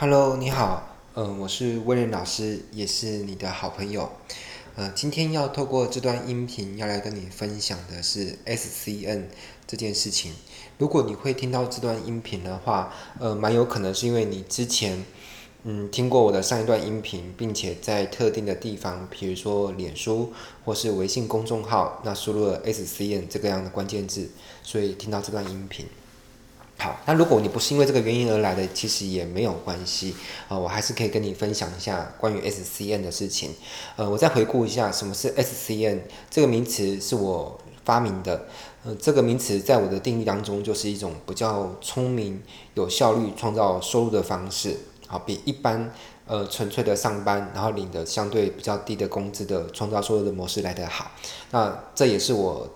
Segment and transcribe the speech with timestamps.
[0.00, 4.08] Hello，你好，嗯、我是威廉老师，也是你的好朋友。
[4.76, 9.24] 呃，今天要透过这段音频要来跟你分享的是 SCN
[9.66, 10.34] 这件事情。
[10.78, 15.04] 如果你会听到这段音频的话，呃，蛮有可能是因为你之前
[15.64, 20.32] 嗯听过我的上一段音频，并且在特定的地方，比如说脸书
[20.64, 24.30] 或是微信公众号，那输入了 SCN 这个样的关键字，
[24.62, 25.86] 所以听到这段音频。
[26.80, 30.14] 好，那如果你不是因为这个原因而来的，其实也没有关系
[30.46, 33.50] 啊、呃，我还是可以跟你分享一下关于 SCN 的事情。
[33.96, 38.46] 呃，我再回顾一下什么是 SCN 这个名词是我发明的。
[38.84, 42.40] 呃，这个名词在我的定义当中就是一种比较聪明、
[42.74, 44.76] 有效率创造收入的方式。
[45.08, 45.92] 好，比一般
[46.28, 51.10] 呃纯粹的上班，然后领的相对比较低的工资的创造收入的模式来得好。
[51.50, 52.70] 那这也是我。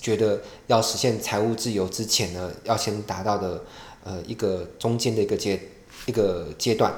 [0.00, 3.64] 觉得要实现财务自由之前呢，要先达到的
[4.04, 5.58] 呃一个中间的一个阶
[6.06, 6.92] 一个阶段。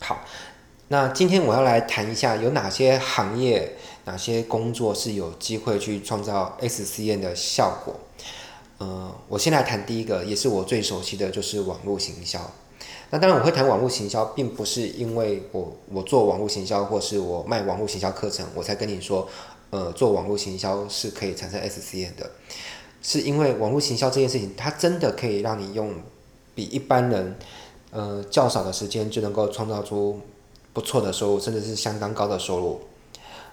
[0.00, 0.24] 好，
[0.88, 8.00] 那今天我要来谈一下有哪些行业、哪些工作是有机会去创造 SCN 的效果。
[8.78, 12.50] 呃，我先来谈第一个，也是我最熟悉的就是网络行销。
[13.10, 19.28] 那当然我会谈网络行销，并不是因为我我做网络行销，或是我卖网络行销课程，我才跟你说。
[19.72, 22.30] 呃，做网络行销是可以产生 SCN 的，
[23.00, 25.94] 是因为网络行销这件事情，它真的可以让你用
[26.54, 27.34] 比一般人
[27.90, 30.20] 呃较少的时间就能够创造出
[30.74, 32.82] 不错的收入，甚至是相当高的收入。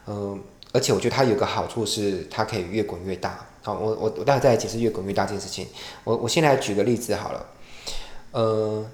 [0.08, 0.38] 嗯、
[0.74, 3.48] 而且我觉得它有个好处是，它可以越滚越大。
[3.62, 5.66] 好，我我我待会再来解释越滚越大这件事情。
[6.04, 7.46] 我我先来举个例子好了，
[8.34, 8.86] 呃。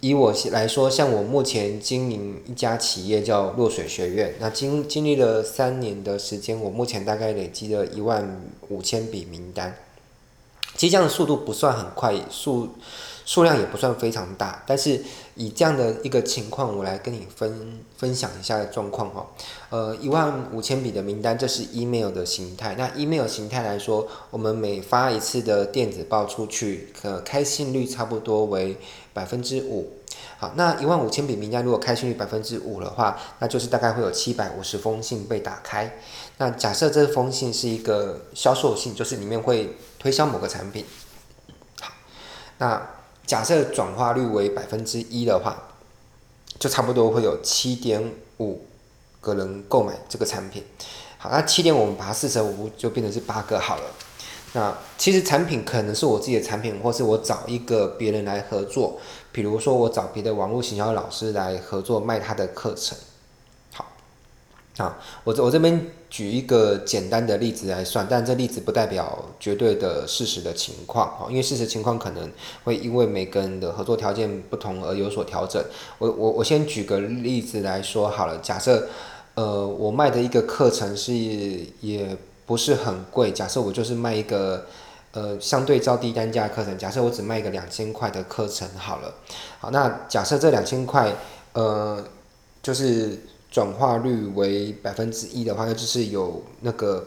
[0.00, 9.76] 以我来说，像我目前经营一家企业叫落水学院，那经经历了三年的时间，我目前大概累积了一万五千笔名单。
[10.84, 12.68] 其实这样的速度不算很快，数
[13.24, 15.02] 数量也不算非常大，但是
[15.34, 19.26] 以这样的一个情况，我来跟你分分享一下状况哈。
[19.70, 22.74] 呃，一万五千笔的名单，这是 email 的形态。
[22.76, 28.76] 那 email 形态来说，我们每发一次的电子报出去，可开信率差不多为
[29.14, 29.90] 百分之五。
[30.36, 35.98] 好，那一万五千笔名单，如果开信率百分之五的话，那就是大概会有七百五十封信被打开。
[36.36, 40.84] 那假设这封信是一个销售信，就是里面会推销某个产品。
[41.80, 41.90] 好，
[42.58, 42.90] 那
[43.26, 45.56] 假设转化率为百分之一的话，
[46.58, 48.66] 就差不多会有七点五
[49.22, 50.62] 个人购买这个产品。
[51.16, 53.84] 好，那七点我们把它四舍五入就变成是八个好了。
[54.52, 59.00] 那其实产品可能是我自己的产品，或是我找一个别人来合作，
[59.32, 62.98] 比如说我找别的网络行销老师来合作卖他的课程。
[64.76, 72.30] 啊，我这我这边举一个简单的例子来算，但这例子不代表绝对的事实的情况，因为事实情况可能
[72.64, 75.62] 会因为每个人的合作条件不同而有所调整。
[75.98, 78.88] 我我我先举个例子来说好了，假设
[79.34, 81.12] 呃我卖的一个课程是
[81.80, 82.16] 也。
[82.46, 84.66] 不是很贵，假设我就是卖一个，
[85.12, 89.14] 呃，相对较低单价课程，假设我只卖一个两千块的课程好了，
[89.58, 91.10] 好，那假设这两千块，
[91.54, 92.04] 呃，
[92.62, 93.18] 就是
[93.54, 97.06] 转化率为百分之一的话，那就是有那个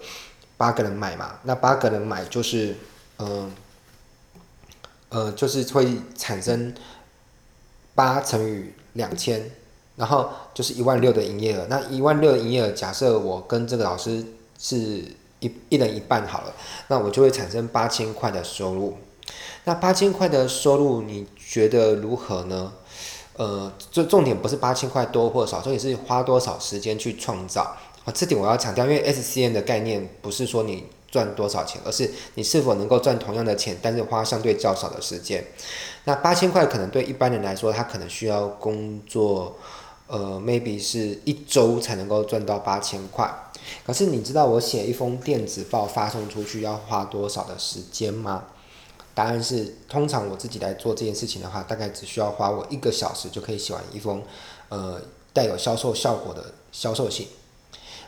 [0.56, 2.74] 八个人买嘛，那八个人买就是，
[3.18, 3.52] 嗯、
[5.10, 6.74] 呃，呃，就是会产生
[7.94, 9.52] 八乘以两千，
[9.98, 14.24] 然后就是一万六的营业额，那一万六的营业额，假设我跟这个老师
[14.58, 15.04] 是。
[15.40, 16.54] 一一人一半好了，
[16.88, 18.98] 那我就会产生八千块的收入。
[19.66, 22.74] 那八千块的收入，你觉得如何呢？
[23.38, 27.62] 呃，就重点不是八千块多或少，重点是花多少时间去创造
[28.04, 28.12] 啊。
[28.14, 35.46] 这点我要强调，因为 SCN 的概念不是说你赚多少钱，而是你是否能够赚同样的钱，但是花相对较少的时间。
[36.04, 39.56] 那八千块可能对一般人来说，他可能需要工作。
[40.10, 43.30] 呃，maybe 是一周才能够赚到八千块。
[43.86, 48.46] 可是你知道我写一封电子报发送出去要花多少的时间吗？
[49.18, 54.22] 答案是，通常我自己来做这件事情的话，大概只需要花我一个小时就可以写完一封，
[54.70, 55.02] 呃，
[55.34, 57.28] 带有销售效果的销售信。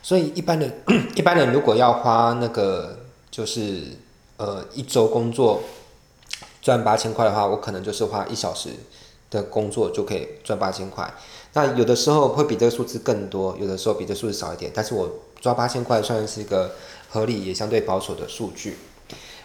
[0.04, 0.72] 所以一般人，
[1.16, 3.00] 一般人如果要花那个
[3.32, 3.86] 就是
[4.38, 5.64] 呃一周工作
[6.62, 8.70] 赚八千块的话，我可能就是花一小时
[9.32, 11.12] 的工作就可以赚八千块。
[11.54, 15.10] 那有的时候会比这个数字更多，有的时候比这数字少一点，但是我
[15.42, 16.76] 抓八千块算是一个
[17.10, 18.78] 合理也相对保守的数据。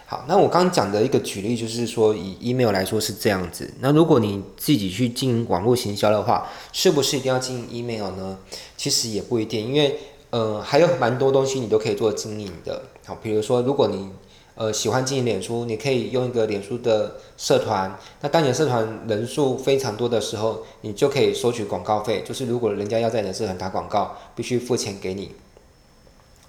[0.07, 3.73] 好，那我刚刚讲的一个举例就是说，以 email 来说是这样子。
[3.79, 8.37] 那如果你自己去经营网络行销的话，是不是一定要经营 email 呢？
[8.77, 9.97] 其实也不一定，因为
[10.29, 12.83] 呃还有蛮多东西你都可以做经营的。
[13.03, 14.11] 好，比如说如果你
[14.53, 17.97] 呃喜欢经营脸书，你可以用一个脸书的社团。
[18.21, 22.23] 那当你社团人数非常多的时候，你就可以收取广告费。
[22.23, 25.31] 就是如果人家要在你的社团打广告，必须付钱给你。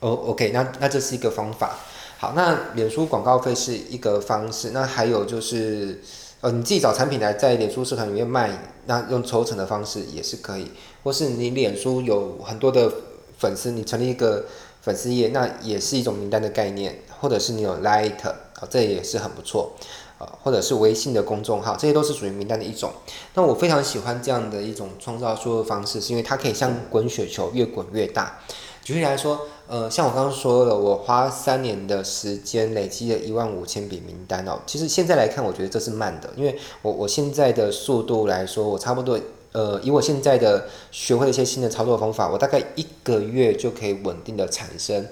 [0.00, 1.74] 哦，OK，那那这是一个方法。
[2.18, 4.70] 好，那脸书广告费是一个方式。
[4.70, 6.00] 那还有就是，
[6.40, 8.50] 呃，你自己找产品来在脸书社团里面卖，
[8.86, 10.70] 那用抽成的方式也是可以。
[11.04, 12.90] 或是你脸书有很多的
[13.38, 14.46] 粉丝，你成立一个
[14.80, 16.98] 粉丝页，那也是一种名单的概念。
[17.20, 19.72] 或者是你有 Light，啊，这也是很不错。
[20.18, 22.90] 呃，或者是微信的公众号，这些都是属于名单的一种。
[23.34, 28.38] 那我非常喜欢这样的一种创造收入方式，是因为它可以像滚雪球，越滚越大。
[28.86, 34.60] 举例来说，呃，像我刚刚说了，我花三年的时间累积了一万五千笔名单哦。
[34.64, 39.18] 其实现在来看，我觉得这是慢的，因为我我现在的速度来说，我差不多，
[39.50, 45.04] 呃，以我现在的学会了一些新的操作方法，我大概一个月就可以稳定的产生，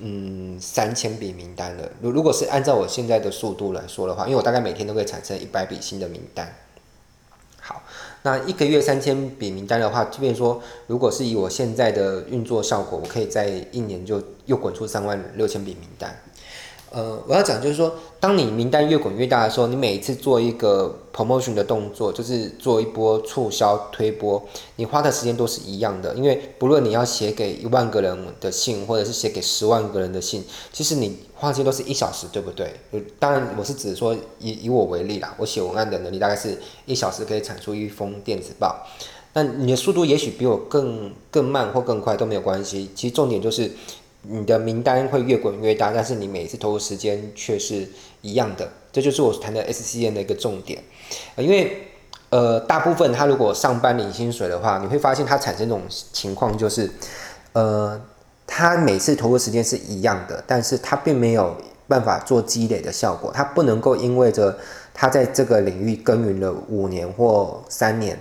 [0.00, 1.90] 嗯，三千笔名单了。
[2.02, 6.54] 如如果是按照我现在的速度来说的话，因为我大概每天都会产生一百笔新的名单。
[8.26, 16.18] 那一个月三千笔名单的话，即便说，如果是以我现在的运作效果，我可以在一年就又滚出三万六千笔名单。
[16.94, 24.40] 呃，我要讲就是说，当你名单越滚越大的时候，你每一次做一个 promotion 的动作，就是做一波促销推播，
[24.76, 26.14] 你花的时间都是一样的。
[26.14, 32.72] 因为不论你要写给一万个人的信，或者是写给十万个人的信，其实你花的时间都是一小时，对不对？
[33.18, 36.56] 当然，我是指说以以我为例啦，我写文案的能力大概是
[36.86, 38.86] 一小时可以产出一封电子报。
[39.32, 42.88] 那你的速度也许比我更更慢或更快都没有关系。
[42.94, 43.72] 其实重点就是。
[44.26, 47.88] 你的名单会越滚越大，但是你每次投入时间却是
[48.22, 50.82] 一样的，这就是我谈的 SCN 的一个重点。
[51.36, 51.88] 因为
[52.30, 56.90] 呃，大部分他如果上班领薪水的话，你会发现他产生这种情况就是，
[57.52, 58.00] 呃，
[58.46, 61.56] 他每次投入时间是一样的，但是他并没有
[61.86, 64.58] 办法做积累的效果，他不能够因为着
[64.92, 68.18] 他在这个领域耕耘了五年或三年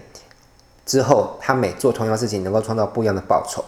[0.85, 3.63] 之后，他每做同样事情能够创造不一样的报酬。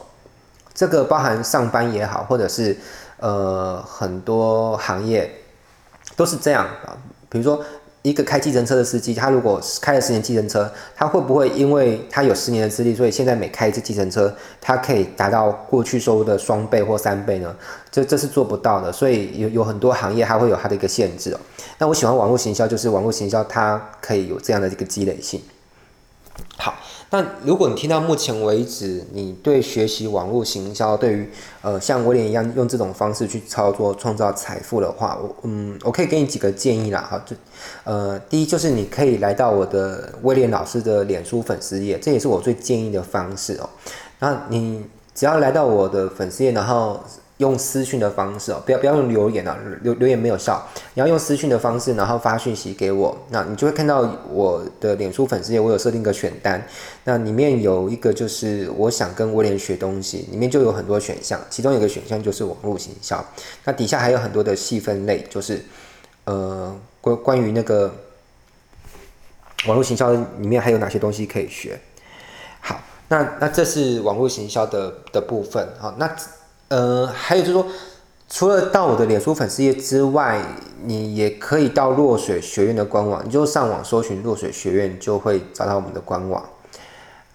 [0.75, 2.77] 这个包含上班也好，或者是
[3.17, 5.31] 呃很多行业
[6.15, 6.95] 都是这样啊。
[7.29, 7.63] 比如说
[8.01, 14.31] 一个开计程车的司机，他如果开了十年计程车，他会不会因为他有十年的资历，所以现在每开一次计程车，
[14.61, 17.55] 他可以达到过去收入的双倍或三倍呢？
[17.89, 18.91] 这这是做不到的。
[18.91, 21.39] 所以有有很多行业它会有它的一个限制哦。
[21.79, 25.41] 那我喜欢网络行销，就是网络行销它可以有这样的一个积累性。
[26.57, 26.73] 好。
[27.11, 31.29] 那如果你听到目前为止，你对学习网络行销，对于
[31.61, 37.35] 呃像威廉一样用这种方式去操作创造财富的话，我嗯我可以给你几个建议啦哈，就
[37.83, 43.69] 呃第一就是你可以来到我的威廉老师的脸书粉丝页，这也是我最建议的方式哦。
[44.19, 44.83] 那你
[45.13, 47.01] 只要来到我的粉丝页，然后。
[47.37, 50.65] 用私讯的方式哦，不要不要用留言啊，留留言没有效。
[50.93, 56.65] 你要用私讯的方式，然后发讯息给我，那你就会看到我的脸书粉丝页，我有设定一个选单，
[57.03, 63.23] 那里面有一个就是我想跟威廉学东西，里面就有很多选项，其中有一个选项就是网络行销，
[63.65, 65.61] 那底下还有很多的细分类，就是
[66.23, 67.93] 呃关关于那个
[69.67, 71.77] 网络行销里面还有哪些东西可以学。
[72.61, 72.79] 好，
[73.09, 76.09] 那那这是网络行销的的部分，好，那。
[76.67, 77.67] 呃，还有就是说，
[78.27, 80.41] 除了到我的脸书粉丝页之外，
[80.83, 86.43] 你也可以到落水学院的官网，你就上网搜寻落水学院，就会找到我们的官网。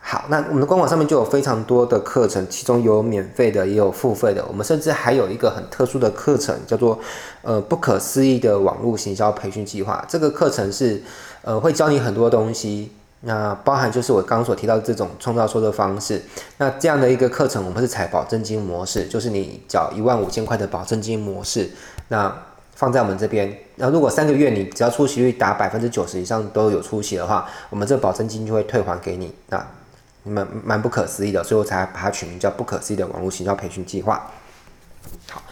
[0.01, 4.45] 好，那我们的官网上面就有非常多的课程，其中有免费的，也有付费的。
[4.49, 6.99] 我们甚至还有一个很特殊的课程，叫做
[7.43, 10.05] 呃不可思议的网络行销培训计划。
[10.09, 11.01] 这个课程是
[11.43, 12.91] 呃会教你很多东西。
[13.23, 16.23] 那包含就是我刚刚所提到的这种创造收入的方式。
[16.57, 21.71] 那这样的一个课程，我们是采保证金模式，就是你缴一万五千块的保证金模式。
[22.09, 22.35] 那
[22.75, 29.35] 放在我们这边，那如果三个月你只要出席率达百分之九十以上都有出席的话，我们这保证金就会退还给你。
[29.49, 29.67] 那
[30.23, 34.31] 蛮蛮不可思议的，所以我才把它取名叫不可思议的网络行销培训计划。
[35.29, 35.43] 好。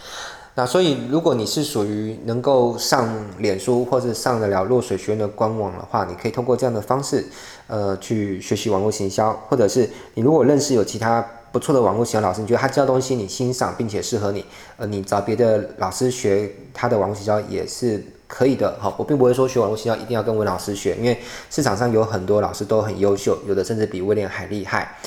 [0.59, 7.25] 那所以，如果你是属于能够上脸书或者上得了落水学院的官网的话，你可以通过这样的方式，
[7.67, 14.43] 呃，去学习网络行销，或者是你如果认识有其他不错的网络行销老师，你觉得他教东西你欣赏并且适合你，
[14.75, 18.75] 呃，你找别的老师学他的网络行销也是可以的。
[18.81, 21.17] 好，我并不会说学网络行销一定要跟文老师学，因为
[21.49, 24.97] 市场上有很多老师都很优秀，有的甚至比威廉还厉害。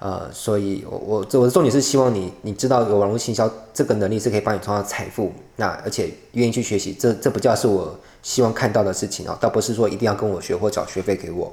[0.00, 11.52] 呃，所以我，我我我的重点是希望你，你知道有网络行销这个能力是可以帮你创造财富，那而且愿意去学习，这这不叫是我希望看到的事情哦，倒不是说一定要跟我学或缴学费给我。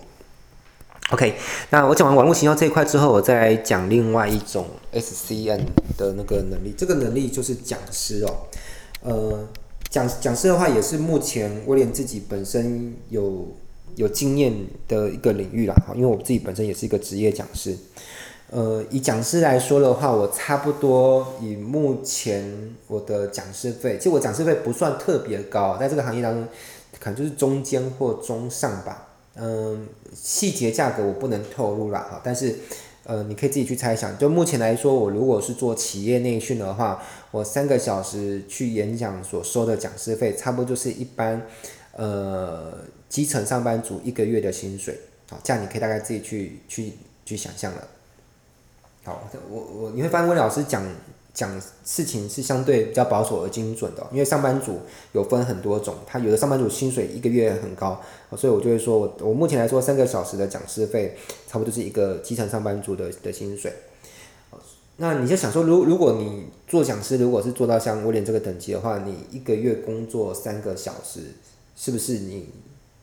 [1.10, 1.36] OK，
[1.72, 5.60] 那我讲完网络行销这一块之后，我再来讲另外一种 SCN
[5.98, 8.48] 的那个能力，这个能力就是讲师哦，
[9.01, 9.46] 呃，
[9.89, 13.46] 讲讲师的话，也是目前威廉自己本身有
[13.96, 14.54] 有经验
[14.88, 15.75] 的一个领域啦。
[15.96, 17.77] 因为我自己本身也是一个职业讲师。
[18.50, 26.48] 呃，以讲师来说的话，我差不多以目前我的讲师费，其实我讲师费不算特别高，在这个行业当中，
[27.00, 29.08] 可能就是中间或中上吧。
[29.36, 32.56] 嗯，细节价格我不能透露啦，哈，但是。
[33.10, 34.18] 呃，你可以自己去猜想。
[34.18, 37.01] 就目前来说，我如果是做企业内训的话，
[37.32, 41.42] 我三个小时去演讲所收的讲师费，差不多就是一般
[41.94, 45.00] 呃基层上班族一个月的薪水。
[45.30, 46.92] 好，这样你可以大概自己去去
[47.25, 47.88] 去想象了。
[49.08, 50.84] 好，我我你会发现温老师讲。
[51.34, 51.52] 讲
[51.86, 54.80] 事情是相对比较保守而精准的，因为上班族
[55.12, 58.02] 有分很多种，他有的上班族薪水一个月很高，
[58.36, 61.16] 所以我就会说我我目前来说三个小时的讲师费，
[61.48, 63.72] 差不多是一个基层上班族的的薪水。
[64.96, 71.20] 那你就想说，如如果你做讲师，如果是做到像威廉这个等级的话，你一个月工作三个小时，
[71.76, 72.50] 是不是你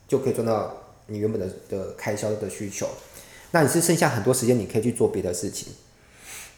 [0.09, 0.75] 就可以赚到
[1.07, 2.85] 你原本的的开销的需求？
[3.51, 5.71] 那你是剩下很多时间，你可以去做别的事情。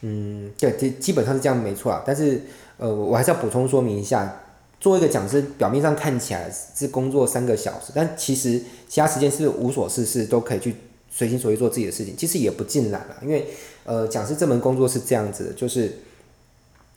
[0.02, 2.02] 嗯，对，基基本上是这样，没错啊。
[2.06, 2.40] 但是，
[2.76, 4.42] 呃，我还是要补充说明一下，
[4.78, 10.76] 做一个讲师，表面上看起来是工作三个小时，但其实其他时间是无所事事，都可以去
[11.10, 12.16] 随心所欲做自己的事情。
[12.16, 13.46] 其实也不尽然了，因为，
[13.84, 15.98] 呃，讲师这门工作是这样子的，就是，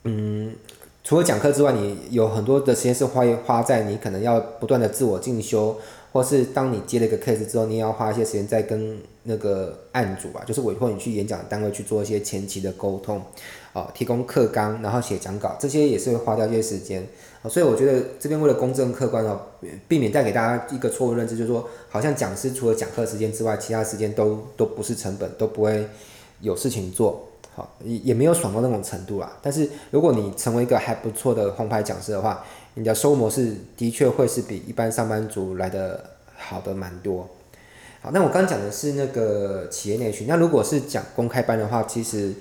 [0.04, 0.54] 嗯，
[1.02, 5.76] 除了讲课之外，你有很多的时间是花花在你可能要不断的自我进修。
[6.12, 13.22] 或是当你接了一个 case 之后，你也要花一些时间再跟那个案主吧，就是委托你去演讲单位去做一些前期的沟通，
[13.72, 17.06] 啊、提供课纲，然后写讲稿，这些也是会花掉一些时间。
[17.42, 19.40] 啊、所以我觉得这边为了公正客观哦，
[19.88, 25.88] 避免带给大家一个错误认知，就是说好像讲师除了讲课时间之外，其他时间都都不是成本，都不会
[26.40, 29.36] 有事情做，好、也也没有爽到那种程度啦。
[29.42, 36.02] 但是如果你成为一个还不错的红牌讲师的话，你的收入模式的确会是比一般上班族来的
[36.36, 37.28] 好的蛮多。
[38.00, 42.32] 好，那我刚讲的是那个企业内训，那如果是讲公开班的话，其实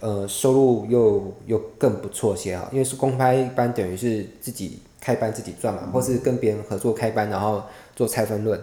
[0.00, 7.62] 呃收入又又更不错些啊，因为是公开班等于是自己开班自己赚嘛，或是跟别人合作开班，然后
[7.94, 8.58] 做拆分论。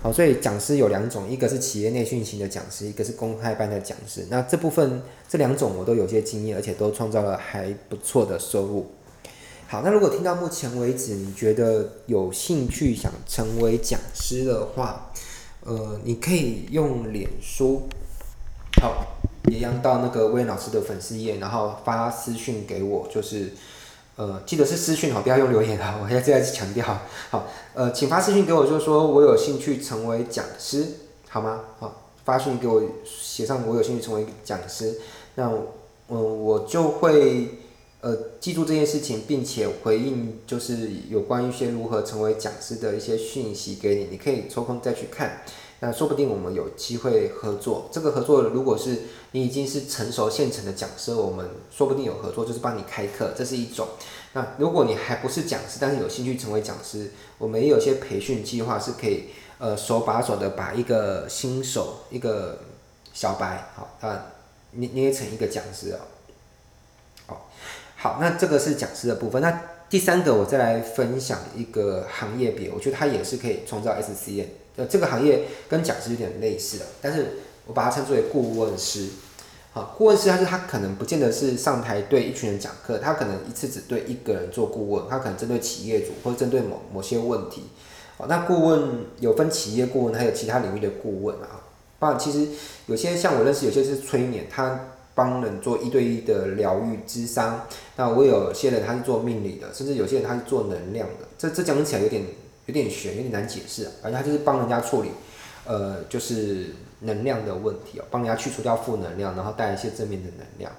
[0.00, 4.26] 好，所以讲师有两种，一个是企业内训型的讲师，一个是公开班的讲师。
[4.30, 8.86] 那这部分这两种我都有些经验，而且都创造了还不错的收入。
[9.70, 15.12] 好，那如果听到目前为止，你觉得有兴趣想成为讲师的话，
[15.60, 17.82] 呃，你可以用脸书，
[18.80, 19.18] 好，
[19.50, 23.52] 也让到那个威老师的粉丝页，然后发私讯给我，就是，
[24.16, 26.86] 呃，记得是私讯好，不要用留言啊，我现在再次强调，
[27.28, 30.86] 好，呃，请发私讯给我，就是说我有兴趣成为讲师，
[31.28, 31.60] 好吗？
[31.78, 34.98] 好，发讯给我，写上我有兴趣成为讲师，
[35.34, 35.52] 那，
[36.08, 37.57] 嗯、我就会。
[38.00, 45.42] 呃，记住这件事情，并且回应就是有关一些如何成为讲师的一些讯息给你，你可以抽空再去看。
[45.80, 47.88] 那说不定我们有机会合作。
[47.92, 49.02] 这个合作如果是
[49.32, 53.86] 你已经是成熟现成的讲师，我们说不定有合作，就是帮你开课，这是一种。
[54.32, 59.26] 那如果你还不是讲师，但是有兴趣成为讲师，我们也有些培训计划是可以
[59.58, 62.60] 呃手把手的把一个新手一个
[63.12, 64.26] 小白好啊
[64.72, 66.00] 捏捏成一个讲师啊。
[67.26, 67.50] 好，
[68.00, 69.42] 好那这个是讲师的部分。
[69.42, 74.44] 那第三个，我再来分享一个行业别，我觉得它也是可以创造 SCN。
[74.76, 79.08] 呃，这个行业跟讲师有点类似的，但是我把它称之为顾问师。
[79.72, 87.64] 好，顾问师他是他可能不见得是上台对一群人讲课，他可能一次只对一个人做顾问，他可能针对企业主或者针对某某些问题。
[88.16, 91.66] 好，那顾问有分企业顾问，还有其他领域的顾问啊。
[91.98, 92.46] 包括其实
[92.86, 94.90] 有些像我认识，有些是催眠，他。
[95.18, 102.22] 帮人做一对一的疗愈咨商，那我有些人他是做命理的，甚至有些人他是做能量的，这这讲起来有点
[102.66, 103.90] 有点玄，有点难解释。
[104.00, 105.10] 反正他就是帮人家处理，
[105.66, 106.66] 呃，就是
[107.00, 110.70] 能量的问题哦，帮人家去除掉负能量，然后带一些正面的能量。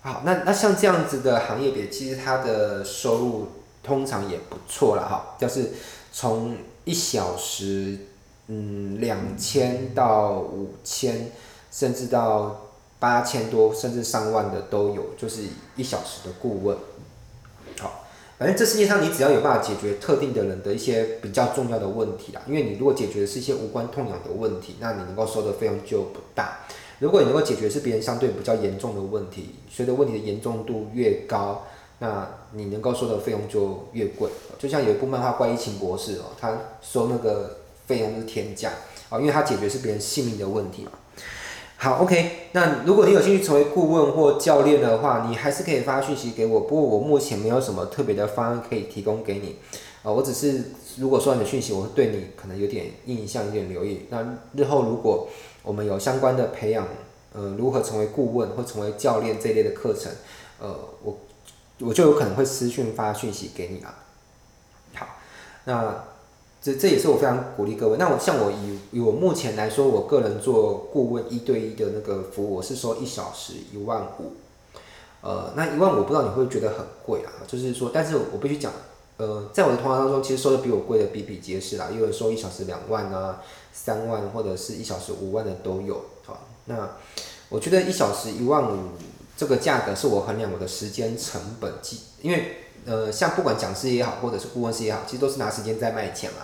[0.00, 3.46] 好，那那像这样子的行业别，其实他的收入
[3.84, 5.70] 通常也不错了哈，就是
[6.12, 7.98] 从一小时
[8.48, 11.30] 嗯两千到五千，
[11.70, 12.62] 甚至到。
[13.04, 15.42] 八千多甚至上万的都有，就是
[15.76, 16.74] 一小时的顾问。
[17.78, 18.06] 好，
[18.38, 26.60] 反正这世界上你只要有办法解决特定的人的一些比较重要的问题啦，因为你如果解决的是一些无关痛痒的问题，那你能够收的费用就不大。
[26.98, 31.66] 如果你能够解决是别人相对比较严重的问题，随着问题的严重度越高，
[31.98, 34.30] 那你能够收的费用就越贵。
[34.58, 38.70] 就像有一部漫画《怪医秦博士》哦，他收那个费用是天价
[39.10, 40.92] 啊，因为他解决是别人性命的问题嘛。
[41.76, 42.48] 好，OK。
[42.52, 46.60] 那如果你有兴趣成为顾问或教练的话，你还是可以发讯息给我。
[46.60, 49.56] 不过我目前没有什么特别的方案可以提供给你。
[50.02, 54.06] 呃，我只是如果说你的讯息，我会对你可能有点印象，有点留意。
[54.08, 55.28] 那日后如果
[55.62, 56.86] 我们有相关的培养，
[57.34, 60.10] 呃，如何成为顾问或成为教练这一类的课程，
[60.60, 61.18] 呃，我
[61.80, 63.94] 我就有可能会私讯发讯息给你啊。
[64.94, 65.06] 好，
[65.64, 66.04] 那。
[66.64, 67.98] 这这也是我非常鼓励各位。
[67.98, 74.32] 那我像我以以我目前来说，我个人做顾问一对一的那个服务，我是收一小时一万五。
[75.20, 78.72] 呃，那一万五不知道你会觉得很贵啊，就是说，但是我必须讲，
[79.18, 81.90] 呃，在我的同行当中，其实收的比我贵的比比皆是啦。
[81.94, 86.02] 有人收一小时两万啊、三万，或者是一小时五万的都有。
[86.24, 86.96] 好，那
[87.50, 88.78] 我觉得一小时一万五
[89.36, 92.60] 这个价格是我衡量我的时间成本计，因为。
[92.86, 96.40] 呃，像不管讲师也好，或者是顾问师也好，其实都是拿时间在卖钱嘛。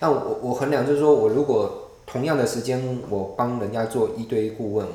[0.00, 4.86] 那我我衡量就是说，我如果同样的时间，我帮人家做一对一顾问，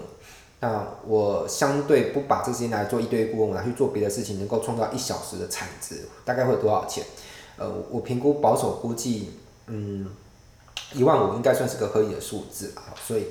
[0.61, 7.03] 那我相对不把这时间来做一对一顾问，我拿去做别的事情，能够创造一小时的产值，大概会有多少钱？
[7.57, 9.31] 呃，我评估保守估计，
[9.67, 10.07] 嗯，
[10.93, 12.95] 一万五应该算是个合理的数字啊。
[13.05, 13.25] 所以，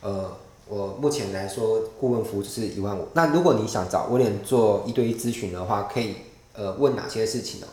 [0.00, 0.30] 呃，
[0.66, 3.06] 我目前来说，顾问服务就是一万五。
[3.12, 6.14] 那如果你想找威廉做一对一咨询的话，可以。
[6.54, 7.68] 呃，问哪些事情呢？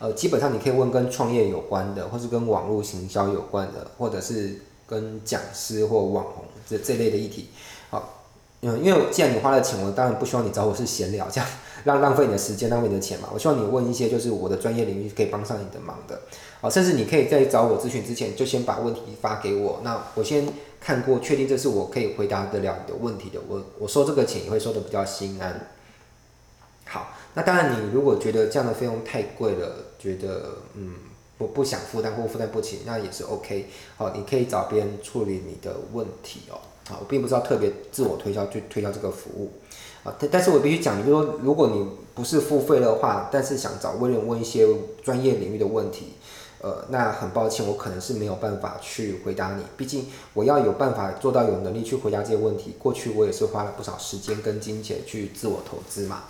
[0.00, 7.50] 呃，基本上你可以问跟创业有关的，或是跟网络行销有关的，或者是跟讲师或网红这这类的议题。
[7.90, 8.22] 好，
[8.62, 11.46] 嗯，因为既然你花了钱，我当然不希望你找我是闲聊，这样
[11.84, 13.28] 浪浪费你的时间，浪费你的钱嘛。
[13.30, 16.18] 我希望你问一些就是我的专业领域可以帮上你的忙的。
[16.62, 20.48] 好，甚至你可以在找我咨询之前，就先把问题发给我，那我先
[20.80, 25.68] 看过，确定这是我可以回答得了你的问题的，我我收这个钱也会收得比较心安。
[27.34, 30.94] 那当然，你如果觉得这样的费用太贵了，觉得嗯
[31.38, 33.66] 不不想负担或负担不起，那也是 OK。
[33.96, 36.58] 好，你可以找别人处理你的问题哦。
[36.88, 39.52] 好，我并不是要特别自我推销去推销这个服务
[40.02, 40.12] 啊。
[40.18, 44.66] 但但是我必须讲，就是说，如果你不是付费的话，但是想找威廉问一些
[45.02, 46.14] 专业领域的问题，
[46.60, 49.62] 呃，那很抱歉，我可能是没有办法去回答你。
[49.76, 56.24] 毕竟我要有办法做到有能力去回答这些问题，过去我也是花了不少时间跟金钱去自我投资嘛。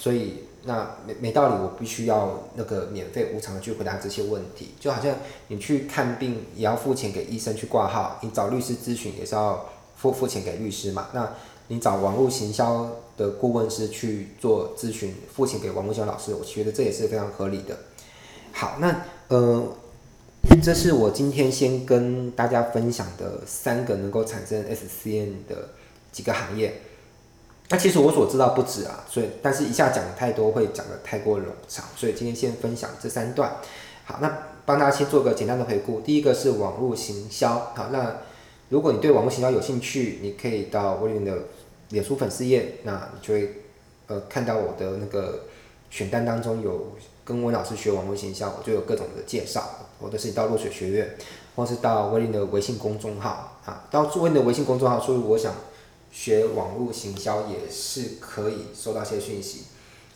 [0.00, 5.14] 所以那没没道理，我必须要那个免费无偿的去回答这些问题，就好像
[5.48, 11.08] 你去看病也要付钱给医生去挂号，你找律师咨询也是要付付钱给律师嘛。
[11.12, 11.30] 那
[11.68, 17.76] 你找网络行销的顾问师去做咨询，付钱给网络行销老师，我觉得这也是非常合理的。
[18.52, 19.62] 好，那呃，
[20.62, 25.68] 这是我今天先跟大家分享的三个能够产生 SCN 的
[26.10, 26.80] 几个行业。
[27.72, 33.58] 那其实我所知道不止啊，所以但是一下讲太多会讲得太过冗长，所以今天先分享这三段。
[34.04, 36.00] 好，那帮大家先做个简单的回顾。
[36.00, 38.16] 第一个是网络行销，好，那
[38.70, 41.32] 如果你对网络行销有兴趣，你可以到威廉的
[41.90, 43.62] 脸书粉丝页，那你就会
[44.08, 45.44] 呃看到我的那个
[45.90, 49.62] 选单当中有跟温老师学网络行销，我就有各种的介绍，
[50.00, 51.16] 或者是到落水学院，
[51.54, 55.54] 或是到威廉的微信公众号啊，到威廉的微信公众号，所以我想。
[56.10, 59.62] 学网络行销也是可以收到一些讯息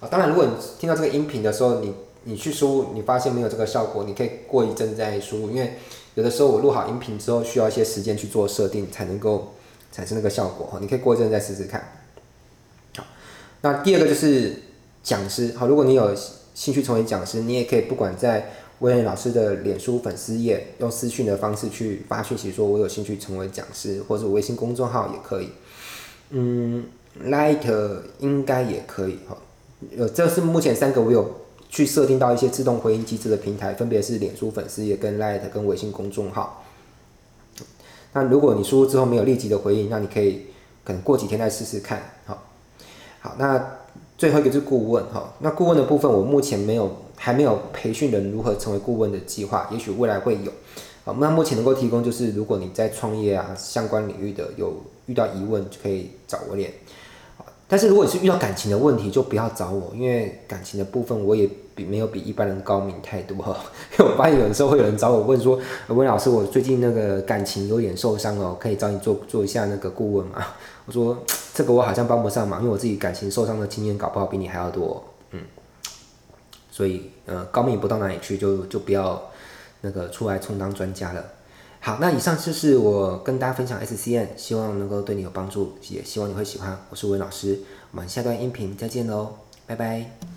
[0.01, 0.09] 啊。
[0.09, 5.75] 当然，如果你听到这个音频的时候，你你去输入，你发现没有这个效果，你可以过一阵再输入，因为
[6.15, 9.55] 有的时候我录好音频之后，需要一些时间去做设定，才能够
[9.93, 10.79] 产生那个效果哈。
[10.81, 12.03] 你可以过一阵再试试看。
[12.97, 13.05] 好，
[13.61, 14.63] 那第二个就是
[15.03, 16.15] 讲师，好，如果你有
[16.55, 25.51] 兴趣成为讲师，你也可以不管在威廉老师的脸书粉丝页用私讯的方式去发讯息，说我有兴趣成为讲师，或者微信公众号也可以。
[26.37, 26.85] 嗯
[27.27, 27.65] ，Light
[28.19, 29.39] 应该也可以哈，
[29.97, 31.33] 呃，这是目前三个我有
[31.69, 36.65] 去设定到一些自动回应机制的平台，分别是脸书粉丝页、跟 Light 跟微信公众号。
[38.15, 40.47] 那如果你输入之后没有立即的回应，那你可以
[40.83, 42.03] 可能过几天再试试看。
[42.27, 42.43] 好，
[43.21, 43.79] 好，那
[44.19, 50.51] 最后一个就是顾问哈，那顾问的部分我目前没有还没有培训人如何成为顾问的计划，也许未来会有。
[51.05, 54.75] 好，那目前能够提供就是如果你在创业啊相关领域的有。
[55.07, 56.73] 遇到疑问就可以找我练，
[57.69, 63.37] 但是如果你是遇到感情的问题，就不要找我，因为感情的部分我也比没有比一般人高明太多。
[63.99, 70.47] 因 为我发现有的时候会有人找我问说，温老师，我最近那个感情有点受伤哦，可以找你做做一下那个顾问吗？
[70.87, 75.41] 我说这个我好像帮不上忙，因为我自己感情受伤的经验搞不好比你还要多，嗯，
[76.71, 79.21] 所以呃高明不到哪里去，就就不要
[79.81, 81.25] 那个出来充当专家了。
[81.85, 86.75] 好，那以上就是我跟大家分享 SCN，希望能够对你有帮助，也希望你会喜欢。
[86.89, 89.35] 我是文老师，我们下段音频再见喽，
[89.67, 90.34] 拜拜。